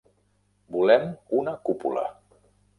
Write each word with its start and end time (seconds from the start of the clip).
Volem 0.77 1.05
una 1.43 1.55
cúpula! 1.71 2.05